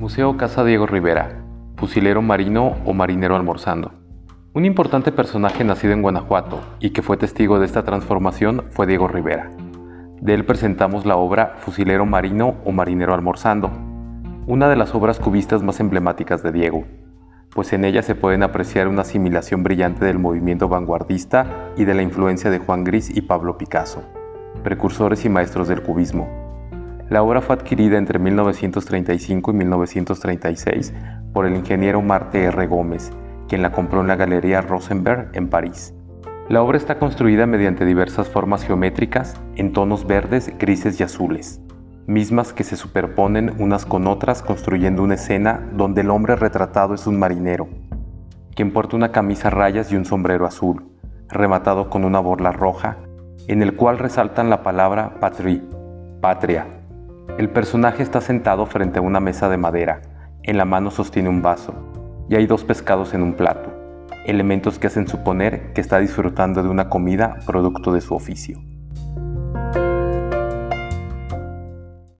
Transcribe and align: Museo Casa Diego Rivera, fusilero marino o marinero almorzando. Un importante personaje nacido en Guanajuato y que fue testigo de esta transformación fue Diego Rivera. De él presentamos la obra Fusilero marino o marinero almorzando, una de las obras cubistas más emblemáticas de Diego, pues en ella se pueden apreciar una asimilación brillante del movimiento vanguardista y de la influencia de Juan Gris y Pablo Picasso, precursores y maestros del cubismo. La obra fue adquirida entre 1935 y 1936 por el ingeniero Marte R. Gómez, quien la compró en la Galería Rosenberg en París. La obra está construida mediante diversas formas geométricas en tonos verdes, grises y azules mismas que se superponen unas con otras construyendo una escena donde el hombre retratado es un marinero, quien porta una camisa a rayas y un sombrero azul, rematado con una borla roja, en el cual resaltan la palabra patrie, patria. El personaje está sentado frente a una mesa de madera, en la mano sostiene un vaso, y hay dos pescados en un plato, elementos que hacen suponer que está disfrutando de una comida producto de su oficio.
Museo 0.00 0.38
Casa 0.38 0.64
Diego 0.64 0.86
Rivera, 0.86 1.44
fusilero 1.76 2.22
marino 2.22 2.78
o 2.86 2.94
marinero 2.94 3.36
almorzando. 3.36 3.92
Un 4.54 4.64
importante 4.64 5.12
personaje 5.12 5.62
nacido 5.62 5.92
en 5.92 6.00
Guanajuato 6.00 6.62
y 6.80 6.90
que 6.90 7.02
fue 7.02 7.18
testigo 7.18 7.58
de 7.58 7.66
esta 7.66 7.82
transformación 7.82 8.64
fue 8.70 8.86
Diego 8.86 9.08
Rivera. 9.08 9.50
De 10.22 10.32
él 10.32 10.46
presentamos 10.46 11.04
la 11.04 11.16
obra 11.16 11.56
Fusilero 11.58 12.06
marino 12.06 12.54
o 12.64 12.72
marinero 12.72 13.12
almorzando, 13.12 13.70
una 14.46 14.70
de 14.70 14.76
las 14.76 14.94
obras 14.94 15.20
cubistas 15.20 15.62
más 15.62 15.80
emblemáticas 15.80 16.42
de 16.42 16.52
Diego, 16.52 16.84
pues 17.54 17.74
en 17.74 17.84
ella 17.84 18.00
se 18.00 18.14
pueden 18.14 18.42
apreciar 18.42 18.88
una 18.88 19.02
asimilación 19.02 19.62
brillante 19.62 20.06
del 20.06 20.18
movimiento 20.18 20.66
vanguardista 20.66 21.72
y 21.76 21.84
de 21.84 21.92
la 21.92 22.00
influencia 22.00 22.50
de 22.50 22.58
Juan 22.58 22.84
Gris 22.84 23.14
y 23.14 23.20
Pablo 23.20 23.58
Picasso, 23.58 24.02
precursores 24.64 25.26
y 25.26 25.28
maestros 25.28 25.68
del 25.68 25.82
cubismo. 25.82 26.39
La 27.10 27.22
obra 27.22 27.42
fue 27.42 27.56
adquirida 27.56 27.98
entre 27.98 28.18
1935 28.18 29.50
y 29.50 29.54
1936 29.54 30.94
por 31.34 31.44
el 31.44 31.54
ingeniero 31.54 32.00
Marte 32.00 32.44
R. 32.44 32.66
Gómez, 32.66 33.12
quien 33.48 33.60
la 33.60 33.72
compró 33.72 34.00
en 34.00 34.06
la 34.06 34.16
Galería 34.16 34.62
Rosenberg 34.62 35.30
en 35.34 35.48
París. 35.48 35.92
La 36.48 36.62
obra 36.62 36.78
está 36.78 36.98
construida 36.98 37.46
mediante 37.46 37.84
diversas 37.84 38.28
formas 38.28 38.64
geométricas 38.64 39.38
en 39.56 39.72
tonos 39.72 40.06
verdes, 40.06 40.52
grises 40.58 40.98
y 40.98 41.02
azules 41.02 41.60
mismas 42.10 42.52
que 42.52 42.64
se 42.64 42.76
superponen 42.76 43.54
unas 43.60 43.86
con 43.86 44.08
otras 44.08 44.42
construyendo 44.42 45.04
una 45.04 45.14
escena 45.14 45.68
donde 45.72 46.00
el 46.00 46.10
hombre 46.10 46.34
retratado 46.34 46.94
es 46.94 47.06
un 47.06 47.16
marinero, 47.16 47.68
quien 48.56 48.72
porta 48.72 48.96
una 48.96 49.12
camisa 49.12 49.46
a 49.46 49.52
rayas 49.52 49.92
y 49.92 49.96
un 49.96 50.04
sombrero 50.04 50.44
azul, 50.44 50.90
rematado 51.28 51.88
con 51.88 52.04
una 52.04 52.18
borla 52.18 52.50
roja, 52.50 52.96
en 53.46 53.62
el 53.62 53.76
cual 53.76 53.98
resaltan 53.98 54.50
la 54.50 54.64
palabra 54.64 55.20
patrie, 55.20 55.62
patria. 56.20 56.79
El 57.38 57.48
personaje 57.48 58.02
está 58.02 58.20
sentado 58.20 58.66
frente 58.66 58.98
a 58.98 59.02
una 59.02 59.20
mesa 59.20 59.48
de 59.48 59.56
madera, 59.56 60.02
en 60.42 60.56
la 60.56 60.64
mano 60.64 60.90
sostiene 60.90 61.28
un 61.28 61.42
vaso, 61.42 61.74
y 62.28 62.36
hay 62.36 62.46
dos 62.46 62.64
pescados 62.64 63.14
en 63.14 63.22
un 63.22 63.34
plato, 63.34 63.70
elementos 64.26 64.78
que 64.78 64.86
hacen 64.86 65.08
suponer 65.08 65.72
que 65.72 65.80
está 65.80 65.98
disfrutando 65.98 66.62
de 66.62 66.68
una 66.68 66.88
comida 66.88 67.38
producto 67.46 67.92
de 67.92 68.00
su 68.00 68.14
oficio. 68.14 68.60